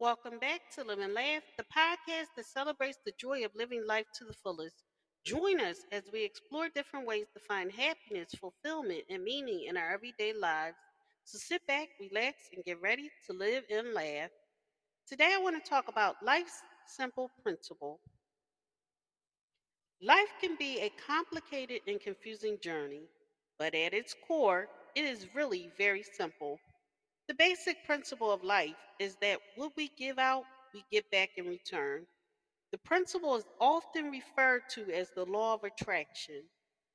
Welcome 0.00 0.38
back 0.38 0.60
to 0.74 0.84
Live 0.84 1.00
and 1.00 1.12
Laugh, 1.14 1.42
the 1.56 1.64
podcast 1.64 2.28
that 2.36 2.46
celebrates 2.46 2.98
the 3.04 3.12
joy 3.18 3.44
of 3.44 3.54
living 3.54 3.84
life 3.86 4.06
to 4.14 4.24
the 4.24 4.32
fullest. 4.32 4.84
Join 5.24 5.60
us 5.60 5.84
as 5.92 6.04
we 6.12 6.24
explore 6.24 6.68
different 6.68 7.06
ways 7.06 7.26
to 7.34 7.40
find 7.40 7.70
happiness, 7.72 8.34
fulfillment, 8.34 9.04
and 9.10 9.22
meaning 9.24 9.64
in 9.68 9.76
our 9.76 9.90
everyday 9.92 10.32
lives. 10.32 10.76
So 11.24 11.38
sit 11.38 11.66
back, 11.66 11.88
relax, 12.00 12.48
and 12.54 12.64
get 12.64 12.80
ready 12.80 13.10
to 13.26 13.32
live 13.32 13.64
and 13.70 13.92
laugh. 13.92 14.30
Today, 15.06 15.32
I 15.34 15.38
want 15.38 15.62
to 15.62 15.68
talk 15.70 15.88
about 15.88 16.16
life's 16.24 16.62
simple 16.86 17.30
principle. 17.42 18.00
Life 20.02 20.32
can 20.40 20.56
be 20.56 20.80
a 20.80 20.90
complicated 21.06 21.82
and 21.86 22.00
confusing 22.00 22.58
journey, 22.60 23.08
but 23.58 23.74
at 23.74 23.94
its 23.94 24.14
core, 24.26 24.68
it 24.94 25.04
is 25.04 25.34
really 25.34 25.70
very 25.78 26.02
simple. 26.02 26.58
The 27.28 27.34
basic 27.34 27.84
principle 27.84 28.32
of 28.32 28.42
life 28.42 28.76
is 28.98 29.16
that 29.20 29.40
what 29.56 29.72
we 29.76 29.90
give 29.98 30.18
out, 30.18 30.44
we 30.72 30.82
get 30.90 31.10
back 31.10 31.30
in 31.36 31.46
return. 31.46 32.06
The 32.72 32.78
principle 32.78 33.36
is 33.36 33.44
often 33.60 34.10
referred 34.10 34.62
to 34.70 34.90
as 34.90 35.10
the 35.10 35.26
law 35.26 35.54
of 35.54 35.64
attraction. 35.64 36.42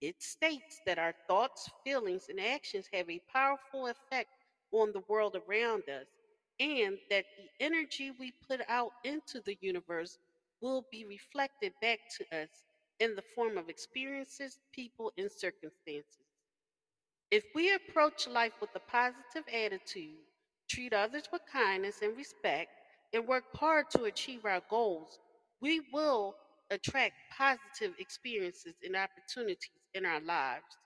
It 0.00 0.22
states 0.22 0.80
that 0.86 0.98
our 0.98 1.14
thoughts, 1.28 1.70
feelings, 1.84 2.26
and 2.30 2.40
actions 2.40 2.88
have 2.94 3.10
a 3.10 3.20
powerful 3.32 3.88
effect 3.88 4.30
on 4.72 4.92
the 4.92 5.02
world 5.08 5.36
around 5.46 5.82
us, 5.90 6.06
and 6.58 6.98
that 7.10 7.26
the 7.36 7.64
energy 7.64 8.10
we 8.18 8.32
put 8.48 8.60
out 8.68 8.92
into 9.04 9.40
the 9.42 9.58
universe 9.60 10.18
will 10.62 10.86
be 10.90 11.04
reflected 11.04 11.72
back 11.82 12.00
to 12.16 12.42
us 12.42 12.48
in 12.98 13.14
the 13.14 13.24
form 13.34 13.58
of 13.58 13.68
experiences, 13.68 14.58
people, 14.72 15.12
and 15.18 15.30
circumstances. 15.30 16.33
If 17.34 17.46
we 17.52 17.74
approach 17.74 18.28
life 18.28 18.52
with 18.60 18.70
a 18.76 18.78
positive 18.78 19.42
attitude, 19.52 20.20
treat 20.70 20.92
others 20.92 21.24
with 21.32 21.42
kindness 21.52 22.00
and 22.00 22.16
respect, 22.16 22.70
and 23.12 23.26
work 23.26 23.42
hard 23.54 23.90
to 23.90 24.04
achieve 24.04 24.44
our 24.44 24.62
goals, 24.70 25.18
we 25.60 25.80
will 25.92 26.36
attract 26.70 27.14
positive 27.36 27.92
experiences 27.98 28.76
and 28.84 28.94
opportunities 28.94 29.82
in 29.94 30.06
our 30.06 30.20
lives. 30.20 30.78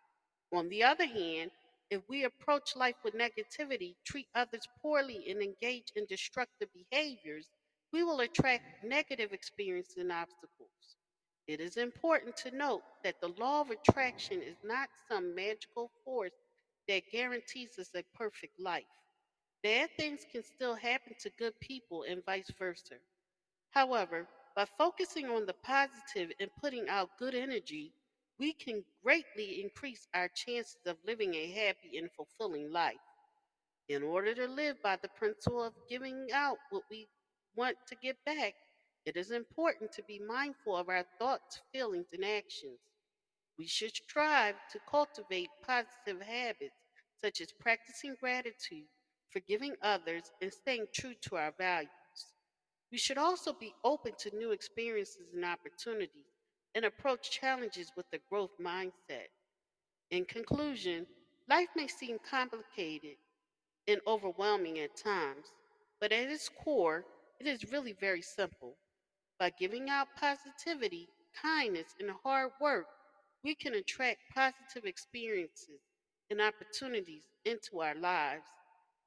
On 0.51 0.71
the 0.71 0.83
other 0.83 1.05
hand, 1.05 1.51
if 1.91 2.01
we 2.09 2.25
approach 2.25 2.75
life 2.75 2.97
with 3.05 3.12
negativity, 3.12 3.97
treat 4.07 4.29
others 4.35 4.67
poorly, 4.81 5.27
and 5.29 5.43
engage 5.43 5.93
in 5.97 6.07
destructive 6.07 6.71
behaviors, 6.73 7.51
we 7.93 8.03
will 8.03 8.21
attract 8.21 8.83
negative 8.83 9.35
experiences 9.35 9.99
and 9.99 10.11
obstacles. 10.11 10.97
It 11.49 11.61
is 11.61 11.79
important 11.79 12.37
to 12.39 12.57
note 12.57 12.83
that 13.05 13.21
the 13.23 13.29
law 13.39 13.63
of 13.63 13.71
attraction 13.71 14.43
is 14.43 14.59
not 14.63 14.91
some 15.09 15.35
magical 15.35 15.91
force 16.05 16.35
that 16.89 17.11
guarantees 17.11 17.79
us 17.79 17.91
a 17.95 18.05
perfect 18.17 18.61
life. 18.61 18.85
Bad 19.63 19.91
things 19.97 20.27
can 20.31 20.43
still 20.45 20.75
happen 20.75 21.15
to 21.21 21.31
good 21.39 21.59
people 21.61 22.05
and 22.05 22.25
vice 22.27 22.51
versa. 22.59 22.97
However, 23.71 24.29
by 24.55 24.67
focusing 24.79 25.27
on 25.31 25.47
the 25.47 25.55
positive 25.65 26.33
and 26.41 26.51
putting 26.61 26.89
out 26.89 27.19
good 27.19 27.35
energy, 27.35 27.93
we 28.39 28.53
can 28.53 28.85
greatly 29.03 29.62
increase 29.62 30.07
our 30.15 30.29
chances 30.29 30.79
of 30.87 30.99
living 31.07 31.35
a 31.35 31.51
happy 31.53 31.99
and 31.99 32.11
fulfilling 32.12 32.73
life. 32.73 33.01
In 33.89 34.03
order 34.03 34.35
to 34.35 34.49
live 34.49 34.83
by 34.83 34.97
the 34.97 35.09
principle 35.09 35.65
of 35.65 35.75
giving 35.89 36.29
out 36.33 36.59
what 36.71 36.85
we 36.91 37.09
want 37.57 37.77
to 37.89 37.97
get 37.97 38.17
back, 38.27 38.55
it 39.05 39.17
is 39.17 39.31
important 39.31 39.93
to 39.93 40.03
be 40.03 40.19
mindful 40.19 40.77
of 40.77 40.89
our 40.89 41.05
thoughts, 41.19 41.61
feelings, 41.73 42.09
and 42.13 42.25
actions. 42.25 42.81
We 43.59 43.67
should 43.67 43.95
strive 43.95 44.57
to 44.71 44.81
cultivate 44.81 45.51
positive 45.63 46.23
habits 46.23 46.77
such 47.21 47.41
as 47.41 47.53
practicing 47.53 48.15
gratitude, 48.15 48.89
forgiving 49.31 49.77
others, 49.83 50.33
and 50.41 50.53
staying 50.53 50.87
true 50.95 51.15
to 51.23 51.37
our 51.37 51.53
values. 51.59 51.91
We 52.93 52.99
should 52.99 53.19
also 53.19 53.53
be 53.53 53.77
open 53.85 54.15
to 54.19 54.37
new 54.37 54.53
experiences 54.53 55.33
and 55.35 55.45
opportunities 55.45 56.27
and 56.75 56.85
approach 56.85 57.31
challenges 57.31 57.93
with 57.97 58.07
a 58.12 58.19
growth 58.31 58.53
mindset. 58.61 59.28
In 60.11 60.27
conclusion, 60.27 61.06
life 61.49 61.71
may 61.75 61.87
seem 61.89 62.19
complicated 62.19 63.17
and 63.87 64.01
overwhelming 64.06 64.78
at 64.78 64.97
times, 64.97 65.53
but 66.01 66.12
at 66.12 66.31
its 66.31 66.49
core, 66.49 67.06
it 67.41 67.47
is 67.47 67.72
really 67.72 67.93
very 67.93 68.22
simple. 68.22 68.78
By 69.38 69.50
giving 69.50 69.88
out 69.91 70.09
positivity, 70.16 71.09
kindness, 71.43 71.94
and 71.99 72.10
hard 72.25 72.53
work, 72.60 72.87
we 73.43 73.54
can 73.54 73.75
attract 73.75 74.21
positive 74.34 74.84
experiences 74.84 75.81
and 76.31 76.41
opportunities 76.41 77.25
into 77.44 77.81
our 77.81 77.94
lives. 77.94 78.47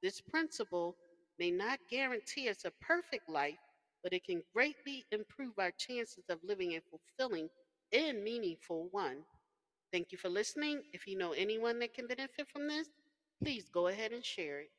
This 0.02 0.20
principle 0.20 0.96
may 1.38 1.50
not 1.50 1.80
guarantee 1.88 2.48
us 2.48 2.64
a 2.64 2.72
perfect 2.80 3.28
life, 3.28 3.58
but 4.02 4.12
it 4.12 4.24
can 4.24 4.42
greatly 4.54 5.06
improve 5.12 5.58
our 5.58 5.72
chances 5.72 6.24
of 6.28 6.42
living 6.44 6.74
a 6.76 6.80
fulfilling 6.82 7.48
and 7.92 8.22
meaningful 8.24 8.88
one. 8.90 9.24
Thank 9.92 10.12
you 10.12 10.18
for 10.18 10.28
listening. 10.28 10.82
If 10.92 11.06
you 11.06 11.16
know 11.16 11.32
anyone 11.32 11.78
that 11.80 11.94
can 11.94 12.06
benefit 12.08 12.48
from 12.48 12.68
this, 12.68 12.88
please 13.42 13.68
go 13.68 13.88
ahead 13.88 14.12
and 14.12 14.24
share 14.24 14.60
it. 14.60 14.70